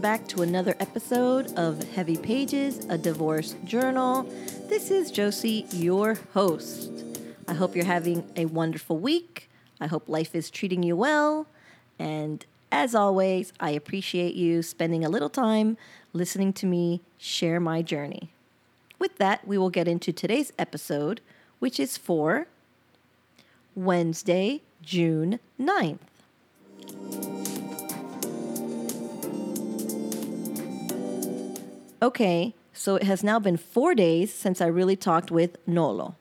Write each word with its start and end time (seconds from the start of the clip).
back 0.00 0.26
to 0.26 0.40
another 0.40 0.74
episode 0.80 1.52
of 1.58 1.82
Heavy 1.92 2.16
Pages, 2.16 2.86
a 2.88 2.96
divorce 2.96 3.54
journal. 3.64 4.22
This 4.66 4.90
is 4.90 5.10
Josie, 5.10 5.66
your 5.72 6.18
host. 6.32 6.90
I 7.46 7.52
hope 7.52 7.76
you're 7.76 7.84
having 7.84 8.24
a 8.34 8.46
wonderful 8.46 8.96
week. 8.96 9.50
I 9.78 9.88
hope 9.88 10.08
life 10.08 10.34
is 10.34 10.48
treating 10.50 10.82
you 10.82 10.96
well. 10.96 11.46
And 11.98 12.46
as 12.72 12.94
always, 12.94 13.52
I 13.60 13.70
appreciate 13.72 14.34
you 14.34 14.62
spending 14.62 15.04
a 15.04 15.10
little 15.10 15.28
time 15.28 15.76
listening 16.14 16.54
to 16.54 16.66
me 16.66 17.02
share 17.18 17.60
my 17.60 17.82
journey. 17.82 18.30
With 18.98 19.18
that, 19.18 19.46
we 19.46 19.58
will 19.58 19.70
get 19.70 19.86
into 19.86 20.14
today's 20.14 20.50
episode, 20.58 21.20
which 21.58 21.78
is 21.78 21.98
for 21.98 22.46
Wednesday, 23.74 24.62
June 24.82 25.40
9th. 25.60 25.98
Okay, 32.02 32.54
so 32.72 32.96
it 32.96 33.02
has 33.02 33.22
now 33.22 33.38
been 33.38 33.58
four 33.58 33.94
days 33.94 34.32
since 34.32 34.62
I 34.62 34.66
really 34.66 34.96
talked 34.96 35.30
with 35.30 35.58
Nolo. 35.66 36.14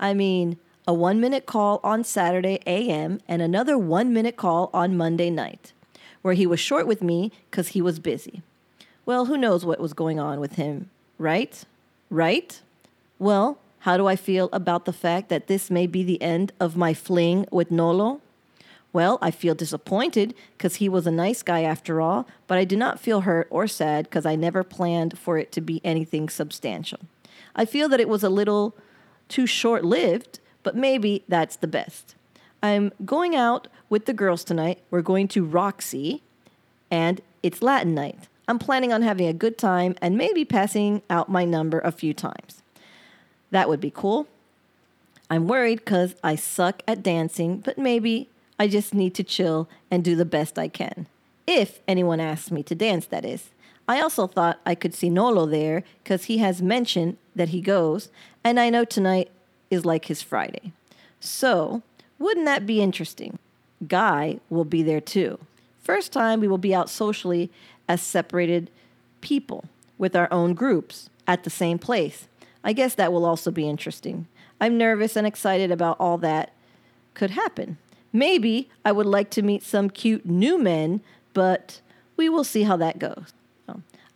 I 0.00 0.14
mean, 0.14 0.56
a 0.88 0.94
one 0.94 1.20
minute 1.20 1.44
call 1.44 1.78
on 1.84 2.04
Saturday 2.04 2.60
AM 2.66 3.20
and 3.28 3.42
another 3.42 3.76
one 3.76 4.14
minute 4.14 4.36
call 4.36 4.70
on 4.72 4.96
Monday 4.96 5.28
night, 5.28 5.72
where 6.22 6.32
he 6.32 6.46
was 6.46 6.58
short 6.58 6.86
with 6.86 7.02
me 7.02 7.32
because 7.50 7.68
he 7.68 7.82
was 7.82 7.98
busy. 7.98 8.40
Well, 9.04 9.26
who 9.26 9.36
knows 9.36 9.66
what 9.66 9.78
was 9.78 9.92
going 9.92 10.18
on 10.18 10.40
with 10.40 10.54
him, 10.54 10.88
right? 11.18 11.62
Right? 12.08 12.60
Well, 13.18 13.58
how 13.80 13.98
do 13.98 14.06
I 14.06 14.16
feel 14.16 14.48
about 14.54 14.86
the 14.86 14.92
fact 14.92 15.28
that 15.28 15.48
this 15.48 15.70
may 15.70 15.86
be 15.86 16.02
the 16.02 16.20
end 16.22 16.52
of 16.58 16.78
my 16.78 16.94
fling 16.94 17.46
with 17.50 17.70
Nolo? 17.70 18.22
Well, 18.92 19.18
I 19.20 19.30
feel 19.30 19.54
disappointed 19.54 20.34
because 20.56 20.76
he 20.76 20.88
was 20.88 21.06
a 21.06 21.10
nice 21.10 21.42
guy 21.42 21.62
after 21.62 22.00
all, 22.00 22.26
but 22.46 22.56
I 22.56 22.64
do 22.64 22.76
not 22.76 23.00
feel 23.00 23.22
hurt 23.22 23.46
or 23.50 23.66
sad 23.66 24.04
because 24.04 24.24
I 24.24 24.36
never 24.36 24.64
planned 24.64 25.18
for 25.18 25.36
it 25.38 25.52
to 25.52 25.60
be 25.60 25.80
anything 25.84 26.28
substantial. 26.28 27.00
I 27.54 27.64
feel 27.64 27.88
that 27.90 28.00
it 28.00 28.08
was 28.08 28.22
a 28.22 28.30
little 28.30 28.74
too 29.28 29.46
short 29.46 29.84
lived, 29.84 30.40
but 30.62 30.76
maybe 30.76 31.24
that's 31.28 31.56
the 31.56 31.66
best. 31.66 32.14
I'm 32.62 32.92
going 33.04 33.36
out 33.36 33.68
with 33.88 34.06
the 34.06 34.12
girls 34.12 34.44
tonight. 34.44 34.80
We're 34.90 35.02
going 35.02 35.28
to 35.28 35.44
Roxy, 35.44 36.22
and 36.90 37.20
it's 37.42 37.62
Latin 37.62 37.94
night. 37.94 38.28
I'm 38.48 38.58
planning 38.58 38.92
on 38.92 39.02
having 39.02 39.26
a 39.26 39.32
good 39.32 39.58
time 39.58 39.96
and 40.00 40.16
maybe 40.16 40.44
passing 40.44 41.02
out 41.10 41.28
my 41.28 41.44
number 41.44 41.80
a 41.80 41.92
few 41.92 42.14
times. 42.14 42.62
That 43.50 43.68
would 43.68 43.80
be 43.80 43.90
cool. 43.90 44.26
I'm 45.28 45.48
worried 45.48 45.80
because 45.80 46.14
I 46.22 46.36
suck 46.36 46.82
at 46.86 47.02
dancing, 47.02 47.58
but 47.58 47.78
maybe 47.78 48.28
I 48.58 48.68
just 48.68 48.94
need 48.94 49.14
to 49.14 49.24
chill 49.24 49.68
and 49.90 50.02
do 50.02 50.16
the 50.16 50.24
best 50.24 50.58
I 50.58 50.68
can. 50.68 51.06
If 51.46 51.80
anyone 51.86 52.20
asks 52.20 52.50
me 52.50 52.62
to 52.64 52.74
dance, 52.74 53.06
that 53.06 53.24
is. 53.24 53.50
I 53.88 54.00
also 54.00 54.26
thought 54.26 54.60
I 54.66 54.74
could 54.74 54.94
see 54.94 55.10
Nolo 55.10 55.46
there 55.46 55.84
because 56.02 56.24
he 56.24 56.38
has 56.38 56.60
mentioned 56.60 57.18
that 57.36 57.50
he 57.50 57.60
goes, 57.60 58.08
and 58.42 58.58
I 58.58 58.70
know 58.70 58.84
tonight 58.84 59.30
is 59.70 59.84
like 59.84 60.06
his 60.06 60.22
Friday. 60.22 60.72
So, 61.20 61.82
wouldn't 62.18 62.46
that 62.46 62.66
be 62.66 62.80
interesting? 62.80 63.38
Guy 63.86 64.40
will 64.50 64.64
be 64.64 64.82
there 64.82 65.00
too. 65.00 65.38
First 65.82 66.12
time 66.12 66.40
we 66.40 66.48
will 66.48 66.58
be 66.58 66.74
out 66.74 66.90
socially 66.90 67.50
as 67.88 68.02
separated 68.02 68.70
people 69.20 69.66
with 69.98 70.16
our 70.16 70.28
own 70.32 70.54
groups 70.54 71.10
at 71.26 71.44
the 71.44 71.50
same 71.50 71.78
place. 71.78 72.26
I 72.64 72.72
guess 72.72 72.94
that 72.94 73.12
will 73.12 73.24
also 73.24 73.50
be 73.50 73.68
interesting. 73.68 74.26
I'm 74.60 74.78
nervous 74.78 75.14
and 75.14 75.26
excited 75.26 75.70
about 75.70 75.96
all 76.00 76.18
that 76.18 76.52
could 77.14 77.30
happen. 77.30 77.78
Maybe 78.12 78.70
I 78.84 78.92
would 78.92 79.06
like 79.06 79.30
to 79.30 79.42
meet 79.42 79.62
some 79.62 79.90
cute 79.90 80.24
new 80.24 80.58
men, 80.58 81.00
but 81.34 81.80
we 82.16 82.28
will 82.28 82.44
see 82.44 82.62
how 82.62 82.76
that 82.76 82.98
goes. 82.98 83.32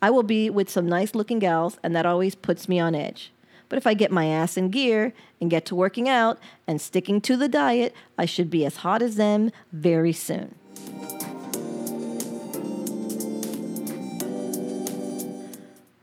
I 0.03 0.09
will 0.09 0.23
be 0.23 0.49
with 0.49 0.71
some 0.71 0.89
nice 0.89 1.15
looking 1.15 1.39
gals, 1.39 1.79
and 1.83 1.95
that 1.95 2.07
always 2.07 2.35
puts 2.35 2.69
me 2.69 2.81
on 2.81 2.95
edge. 2.95 3.33
But 3.69 3.77
if 3.77 3.87
I 3.87 3.93
get 3.93 4.11
my 4.11 4.27
ass 4.27 4.57
in 4.57 4.71
gear 4.71 5.13
and 5.41 5.51
get 5.51 5.67
to 5.67 5.75
working 5.75 6.09
out 6.09 6.39
and 6.67 6.81
sticking 6.81 7.21
to 7.21 7.37
the 7.37 7.49
diet, 7.49 7.95
I 8.17 8.25
should 8.25 8.51
be 8.51 8.65
as 8.65 8.77
hot 8.77 9.03
as 9.03 9.17
them 9.17 9.53
very 9.73 10.15
soon. 10.15 10.55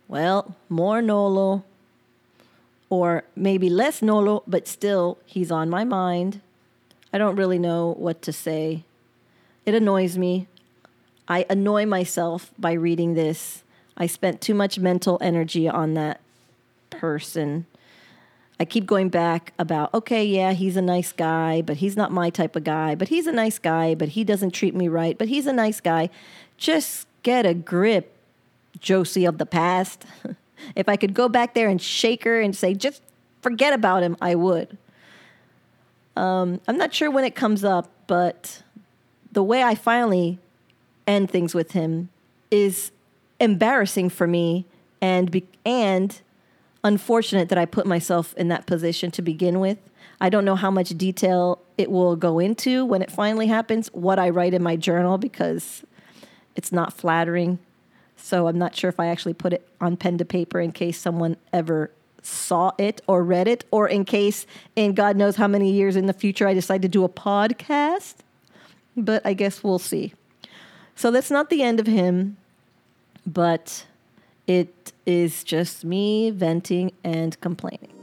Well, 0.08 0.56
more 0.70 1.02
Nolo, 1.02 1.64
or 2.90 3.24
maybe 3.36 3.70
less 3.70 4.02
Nolo, 4.02 4.44
but 4.47 4.68
still, 4.68 5.18
he's 5.26 5.52
on 5.52 5.70
my 5.70 5.84
mind. 5.84 6.42
I 7.12 7.18
don't 7.18 7.35
really 7.35 7.59
know 7.59 7.95
what 7.97 8.22
to 8.23 8.34
say. 8.34 8.84
It 9.66 9.73
annoys 9.73 10.18
me. 10.18 10.47
I 11.28 11.45
annoy 11.50 11.85
myself 11.85 12.51
by 12.57 12.73
reading 12.73 13.13
this. 13.13 13.63
I 13.97 14.07
spent 14.07 14.41
too 14.41 14.53
much 14.53 14.79
mental 14.79 15.17
energy 15.22 15.67
on 15.67 15.94
that 15.96 16.22
person. 16.90 17.66
I 18.59 18.66
keep 18.66 18.85
going 18.85 19.09
back 19.09 19.53
about, 19.59 19.94
okay, 19.94 20.25
yeah, 20.25 20.53
he's 20.53 20.78
a 20.78 20.81
nice 20.81 21.12
guy, 21.12 21.62
but 21.62 21.78
he's 21.78 21.96
not 21.96 22.12
my 22.12 22.29
type 22.29 22.56
of 22.56 22.63
guy. 22.63 22.96
But 22.96 23.09
he's 23.09 23.28
a 23.28 23.31
nice 23.31 23.59
guy, 23.59 23.94
but 23.94 24.09
he 24.09 24.23
doesn't 24.23 24.51
treat 24.51 24.73
me 24.73 24.88
right. 24.88 25.17
But 25.17 25.28
he's 25.28 25.46
a 25.46 25.53
nice 25.53 25.79
guy. 25.79 26.09
Just 26.57 27.07
get 27.23 27.46
a 27.46 27.53
grip, 27.53 28.16
Josie 28.79 29.25
of 29.25 29.38
the 29.38 29.46
past. 29.46 30.06
if 30.75 30.90
I 30.90 30.96
could 30.96 31.13
go 31.13 31.29
back 31.29 31.53
there 31.53 31.69
and 31.69 31.81
shake 31.81 32.23
her 32.23 32.41
and 32.41 32.56
say, 32.56 32.73
just 32.73 33.01
forget 33.41 33.73
about 33.73 34.01
him, 34.01 34.17
I 34.22 34.34
would. 34.35 34.78
Um, 36.17 36.59
I'm 36.67 36.78
not 36.78 36.94
sure 36.94 37.11
when 37.11 37.23
it 37.23 37.35
comes 37.35 37.63
up, 37.63 37.91
but 38.07 38.63
the 39.31 39.44
way 39.44 39.61
I 39.61 39.75
finally 39.75 40.39
end 41.05 41.29
things 41.29 41.53
with 41.53 41.72
him 41.73 42.09
is 42.50 42.91
embarrassing 43.39 44.09
for 44.09 44.25
me 44.25 44.66
and 45.00 45.29
be- 45.29 45.47
and 45.63 46.19
unfortunate 46.83 47.50
that 47.50 47.57
I 47.59 47.66
put 47.66 47.85
myself 47.85 48.33
in 48.35 48.47
that 48.47 48.66
position 48.66 49.11
to 49.11 49.22
begin 49.22 49.59
with. 49.59 49.78
I 50.19 50.29
don't 50.29 50.44
know 50.44 50.55
how 50.55 50.72
much 50.72 50.89
detail 50.97 51.59
it 51.78 51.91
will 51.91 52.16
go 52.16 52.39
into 52.39 52.84
when 52.84 53.03
it 53.03 53.11
finally 53.11 53.45
happens, 53.45 53.88
what 53.94 54.17
I 54.17 54.29
write 54.29 54.55
in 54.55 54.63
my 54.63 54.75
journal 54.75 55.19
because 55.19 55.84
it's 56.55 56.72
not 56.72 56.94
flattering. 56.94 57.59
So 58.16 58.47
I'm 58.47 58.57
not 58.57 58.75
sure 58.75 58.89
if 58.89 58.99
I 58.99 59.05
actually 59.07 59.35
put 59.35 59.53
it 59.53 59.67
on 59.79 59.97
pen 59.97 60.17
to 60.17 60.25
paper 60.25 60.59
in 60.59 60.72
case 60.72 60.99
someone 60.99 61.38
ever 61.53 61.91
saw 62.28 62.72
it 62.78 63.02
or 63.08 63.24
read 63.24 63.48
it, 63.48 63.66
or 63.72 63.88
in 63.88 64.06
case 64.06 64.46
in 64.76 64.94
God 64.94 65.16
knows 65.16 65.38
how 65.38 65.48
many 65.48 65.72
years 65.72 65.96
in 65.96 66.06
the 66.06 66.14
future 66.14 66.48
I 66.48 66.54
decide 66.54 66.82
to 66.82 66.88
do 66.88 67.04
a 67.04 67.10
podcast. 67.10 68.16
But 68.96 69.26
I 69.26 69.34
guess 69.34 69.64
we'll 69.64 69.80
see. 69.80 70.14
So 70.96 71.12
that's 71.12 71.32
not 71.32 71.50
the 71.50 71.62
end 71.62 71.80
of 71.80 71.88
him, 71.88 72.38
but 73.26 73.86
it 74.48 74.92
is 75.06 75.44
just 75.44 75.86
me 75.86 76.32
venting 76.32 76.92
and 77.04 77.40
complaining. 77.40 77.94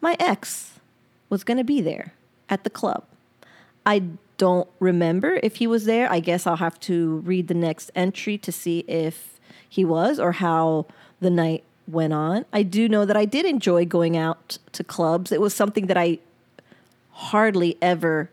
My 0.00 0.16
ex 0.18 0.80
was 1.28 1.44
going 1.44 1.58
to 1.58 1.64
be 1.64 1.80
there 1.80 2.14
at 2.48 2.64
the 2.64 2.70
club. 2.70 3.04
I 3.84 4.02
don't 4.38 4.68
remember 4.80 5.38
if 5.42 5.56
he 5.56 5.66
was 5.66 5.84
there. 5.84 6.10
I 6.10 6.20
guess 6.20 6.46
I'll 6.46 6.56
have 6.56 6.80
to 6.80 7.18
read 7.18 7.48
the 7.48 7.54
next 7.54 7.90
entry 7.94 8.38
to 8.38 8.50
see 8.50 8.80
if 8.88 9.38
he 9.68 9.84
was 9.84 10.18
or 10.18 10.32
how 10.32 10.86
the 11.20 11.28
night 11.28 11.64
went 11.86 12.12
on. 12.12 12.44
I 12.52 12.62
do 12.62 12.88
know 12.88 13.04
that 13.04 13.16
I 13.16 13.24
did 13.24 13.44
enjoy 13.44 13.84
going 13.84 14.16
out 14.16 14.58
to 14.72 14.84
clubs. 14.84 15.32
It 15.32 15.40
was 15.40 15.54
something 15.54 15.86
that 15.86 15.96
I 15.96 16.18
hardly 17.10 17.76
ever 17.82 18.30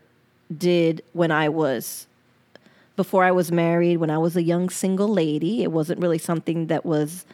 did 0.56 1.02
when 1.12 1.30
I 1.30 1.48
was 1.48 2.06
before 2.94 3.24
I 3.24 3.32
was 3.32 3.52
married, 3.52 3.98
when 3.98 4.10
I 4.10 4.18
was 4.18 4.36
a 4.36 4.42
young 4.42 4.70
single 4.70 5.08
lady. 5.08 5.62
It 5.62 5.72
wasn't 5.72 6.00
really 6.00 6.18
something 6.18 6.68
that 6.68 6.86
was 6.86 7.26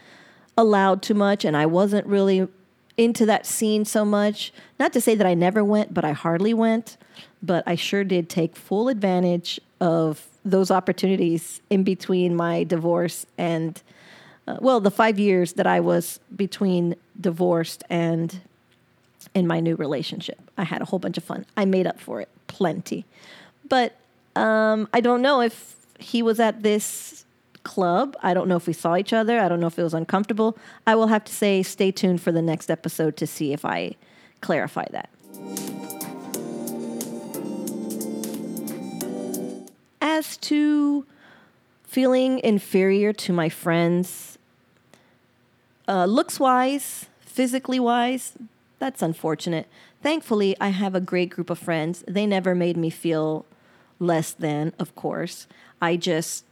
allowed 0.56 1.02
too 1.02 1.14
much 1.14 1.44
and 1.44 1.56
I 1.56 1.66
wasn't 1.66 2.06
really 2.06 2.48
into 2.96 3.26
that 3.26 3.46
scene 3.46 3.84
so 3.84 4.04
much. 4.04 4.52
Not 4.78 4.92
to 4.92 5.00
say 5.00 5.14
that 5.14 5.26
I 5.26 5.34
never 5.34 5.64
went, 5.64 5.94
but 5.94 6.04
I 6.04 6.12
hardly 6.12 6.54
went 6.54 6.96
but 7.42 7.64
I 7.66 7.74
sure 7.74 8.04
did 8.04 8.28
take 8.28 8.54
full 8.56 8.88
advantage 8.88 9.60
of 9.80 10.28
those 10.44 10.70
opportunities 10.70 11.60
in 11.70 11.82
between 11.82 12.36
my 12.36 12.64
divorce 12.64 13.26
and, 13.36 13.82
uh, 14.46 14.58
well, 14.60 14.80
the 14.80 14.90
five 14.90 15.18
years 15.18 15.54
that 15.54 15.66
I 15.66 15.80
was 15.80 16.20
between 16.34 16.94
divorced 17.20 17.82
and 17.90 18.40
in 19.34 19.46
my 19.46 19.60
new 19.60 19.74
relationship. 19.76 20.38
I 20.56 20.64
had 20.64 20.82
a 20.82 20.84
whole 20.84 20.98
bunch 20.98 21.16
of 21.16 21.24
fun. 21.24 21.46
I 21.56 21.64
made 21.64 21.86
up 21.86 21.98
for 21.98 22.20
it 22.20 22.28
plenty. 22.46 23.04
But 23.68 23.96
um, 24.36 24.88
I 24.92 25.00
don't 25.00 25.22
know 25.22 25.40
if 25.40 25.76
he 25.98 26.22
was 26.22 26.38
at 26.38 26.62
this 26.62 27.21
club. 27.62 28.16
I 28.22 28.34
don't 28.34 28.48
know 28.48 28.56
if 28.56 28.66
we 28.66 28.72
saw 28.72 28.96
each 28.96 29.12
other. 29.12 29.38
I 29.38 29.48
don't 29.48 29.60
know 29.60 29.66
if 29.66 29.78
it 29.78 29.82
was 29.82 29.94
uncomfortable. 29.94 30.56
I 30.86 30.94
will 30.94 31.08
have 31.08 31.24
to 31.24 31.32
say, 31.32 31.62
stay 31.62 31.90
tuned 31.90 32.20
for 32.20 32.32
the 32.32 32.42
next 32.42 32.70
episode 32.70 33.16
to 33.18 33.26
see 33.26 33.52
if 33.52 33.64
I 33.64 33.96
clarify 34.40 34.86
that. 34.90 35.08
As 40.00 40.36
to 40.38 41.06
feeling 41.84 42.40
inferior 42.40 43.12
to 43.12 43.32
my 43.32 43.48
friends, 43.48 44.38
uh, 45.88 46.06
looks 46.06 46.40
wise, 46.40 47.06
physically 47.20 47.80
wise, 47.80 48.32
that's 48.78 49.02
unfortunate. 49.02 49.68
Thankfully, 50.02 50.56
I 50.60 50.68
have 50.68 50.94
a 50.94 51.00
great 51.00 51.30
group 51.30 51.50
of 51.50 51.58
friends. 51.58 52.02
They 52.08 52.26
never 52.26 52.54
made 52.54 52.76
me 52.76 52.90
feel 52.90 53.46
less 54.00 54.32
than, 54.32 54.72
of 54.78 54.94
course. 54.96 55.46
I 55.80 55.96
just 55.96 56.44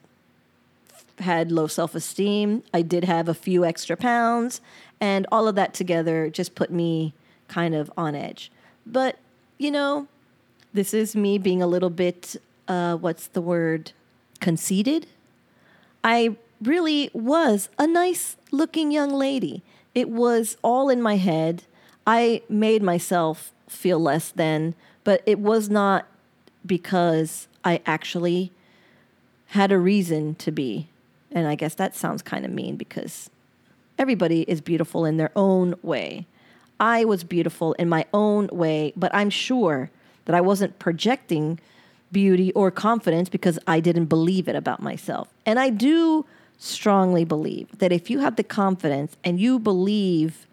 had 1.21 1.53
low 1.53 1.67
self 1.67 1.95
esteem. 1.95 2.63
I 2.73 2.83
did 2.83 3.05
have 3.05 3.29
a 3.29 3.35
few 3.35 3.65
extra 3.65 3.97
pounds, 3.97 4.61
and 5.01 5.27
all 5.31 5.49
of 5.49 5.55
that 5.55 5.75
together 5.75 6.31
just 6.31 6.55
put 6.55 6.71
me 6.71 7.15
kind 7.49 7.75
of 7.75 7.91
on 7.97 8.15
edge. 8.15 8.51
But, 8.87 9.19
you 9.59 9.71
know, 9.71 10.09
this 10.73 10.95
is 10.95 11.17
me 11.17 11.39
being 11.39 11.63
a 11.63 11.67
little 11.67 11.91
bit, 11.91 12.37
uh, 12.69 12.97
what's 12.97 13.27
the 13.27 13.41
word, 13.41 13.93
conceited. 14.41 15.07
I 16.03 16.37
really 16.63 17.11
was 17.13 17.69
a 17.79 17.87
nice 17.87 18.37
looking 18.51 18.91
young 18.91 19.11
lady. 19.11 19.63
It 19.95 20.09
was 20.09 20.57
all 20.63 20.89
in 20.89 21.03
my 21.03 21.17
head. 21.17 21.65
I 22.07 22.43
made 22.49 22.83
myself 22.83 23.53
feel 23.69 23.99
less 23.99 24.31
than, 24.31 24.75
but 25.05 25.23
it 25.27 25.39
was 25.39 25.69
not 25.69 26.07
because 26.65 27.49
I 27.65 27.81
actually 27.87 28.53
had 29.49 29.73
a 29.73 29.79
reason 29.79 30.35
to 30.37 30.53
be. 30.53 30.90
And 31.33 31.47
I 31.47 31.55
guess 31.55 31.75
that 31.75 31.95
sounds 31.95 32.23
kind 32.23 32.45
of 32.45 32.51
mean 32.51 32.77
because 32.77 33.31
everybody 33.99 34.43
is 34.43 34.61
beautiful 34.61 35.05
in 35.05 35.17
their 35.17 35.31
own 35.37 35.75
way. 35.83 36.27
I 36.79 37.05
was 37.05 37.25
beautiful 37.25 37.75
in 37.75 37.89
my 37.89 38.07
own 38.13 38.49
way, 38.53 38.93
but 38.97 39.15
I'm 39.15 39.31
sure 39.31 39.91
that 40.25 40.35
I 40.35 40.41
wasn't 40.41 40.79
projecting 40.79 41.61
beauty 42.11 42.53
or 42.53 42.71
confidence 42.71 43.29
because 43.29 43.59
I 43.67 43.81
didn't 43.81 44.07
believe 44.07 44.49
it 44.49 44.57
about 44.57 44.83
myself. 44.83 45.29
And 45.47 45.59
I 45.59 45.71
do 45.71 46.25
strongly 46.59 47.25
believe 47.25 47.79
that 47.79 47.93
if 47.93 48.11
you 48.11 48.21
have 48.21 48.37
the 48.37 48.43
confidence 48.43 49.17
and 49.25 49.39
you 49.41 49.59
believe 49.59 50.47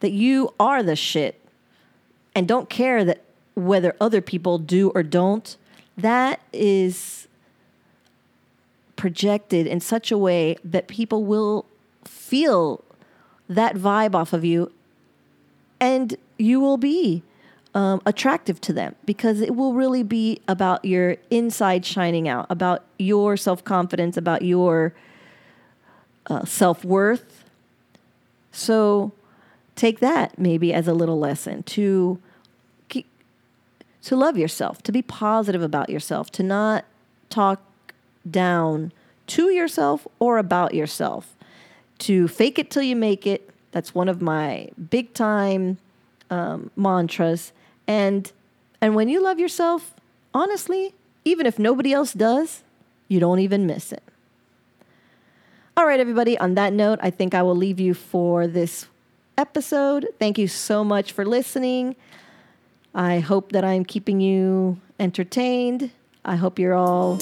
that 0.00 0.12
you 0.12 0.54
are 0.60 0.82
the 0.82 0.96
shit 0.96 1.40
and 2.34 2.46
don't 2.46 2.68
care 2.68 3.04
that 3.04 3.22
whether 3.54 3.96
other 4.00 4.20
people 4.20 4.58
do 4.58 4.90
or 4.90 5.02
don't, 5.02 5.56
that 5.96 6.40
is 6.52 7.26
projected 9.06 9.68
in 9.68 9.78
such 9.78 10.10
a 10.10 10.18
way 10.18 10.56
that 10.64 10.88
people 10.88 11.24
will 11.24 11.64
feel 12.04 12.82
that 13.48 13.76
vibe 13.76 14.16
off 14.16 14.32
of 14.32 14.44
you 14.44 14.72
and 15.78 16.16
you 16.38 16.58
will 16.58 16.76
be 16.76 17.22
um, 17.72 18.02
attractive 18.04 18.60
to 18.60 18.72
them 18.72 18.96
because 19.04 19.40
it 19.40 19.54
will 19.54 19.74
really 19.74 20.02
be 20.02 20.40
about 20.48 20.84
your 20.84 21.18
inside 21.30 21.86
shining 21.86 22.26
out, 22.28 22.46
about 22.50 22.82
your 22.98 23.36
self 23.36 23.62
confidence, 23.62 24.16
about 24.16 24.42
your 24.42 24.92
uh, 26.26 26.44
self 26.44 26.84
worth. 26.84 27.44
So 28.50 29.12
take 29.76 30.00
that 30.00 30.36
maybe 30.36 30.74
as 30.74 30.88
a 30.88 30.94
little 30.94 31.20
lesson 31.20 31.62
to 31.62 32.18
to 34.02 34.16
love 34.16 34.36
yourself, 34.36 34.82
to 34.82 34.90
be 34.90 35.02
positive 35.02 35.62
about 35.62 35.90
yourself, 35.90 36.28
to 36.32 36.42
not 36.42 36.84
talk 37.28 37.60
down 38.30 38.92
to 39.28 39.50
yourself 39.50 40.06
or 40.18 40.38
about 40.38 40.74
yourself, 40.74 41.36
to 41.98 42.28
fake 42.28 42.58
it 42.58 42.70
till 42.70 42.82
you 42.82 42.96
make 42.96 43.26
it. 43.26 43.50
That's 43.72 43.94
one 43.94 44.08
of 44.08 44.22
my 44.22 44.68
big 44.90 45.12
time 45.14 45.78
um, 46.30 46.70
mantras. 46.76 47.52
And 47.86 48.30
and 48.80 48.94
when 48.94 49.08
you 49.08 49.22
love 49.22 49.38
yourself, 49.38 49.94
honestly, 50.34 50.94
even 51.24 51.46
if 51.46 51.58
nobody 51.58 51.92
else 51.92 52.12
does, 52.12 52.62
you 53.08 53.20
don't 53.20 53.40
even 53.40 53.66
miss 53.66 53.92
it. 53.92 54.02
All 55.76 55.86
right, 55.86 56.00
everybody. 56.00 56.38
On 56.38 56.54
that 56.54 56.72
note, 56.72 56.98
I 57.02 57.10
think 57.10 57.34
I 57.34 57.42
will 57.42 57.56
leave 57.56 57.80
you 57.80 57.94
for 57.94 58.46
this 58.46 58.86
episode. 59.36 60.06
Thank 60.18 60.38
you 60.38 60.48
so 60.48 60.82
much 60.82 61.12
for 61.12 61.24
listening. 61.24 61.96
I 62.94 63.20
hope 63.20 63.52
that 63.52 63.64
I'm 63.64 63.84
keeping 63.84 64.20
you 64.20 64.80
entertained. 64.98 65.90
I 66.24 66.36
hope 66.36 66.58
you're 66.58 66.74
all 66.74 67.18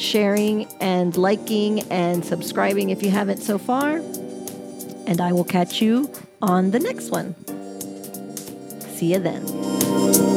sharing 0.00 0.66
and 0.80 1.16
liking 1.16 1.80
and 1.90 2.24
subscribing 2.24 2.90
if 2.90 3.02
you 3.02 3.10
haven't 3.10 3.38
so 3.38 3.58
far. 3.58 3.96
And 5.06 5.20
I 5.20 5.32
will 5.32 5.44
catch 5.44 5.82
you 5.82 6.10
on 6.40 6.70
the 6.70 6.80
next 6.80 7.10
one. 7.10 7.34
See 8.96 9.12
you 9.12 9.18
then. 9.18 10.29